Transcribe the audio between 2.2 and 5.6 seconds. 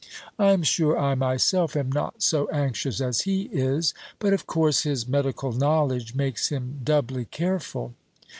so anxious as he is; but of course his medical